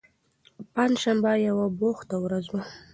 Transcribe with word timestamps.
پنجشنبه 0.73 1.31
یوه 1.47 1.67
بوخته 1.79 2.15
ورځ 2.23 2.45
وه. 2.51 2.61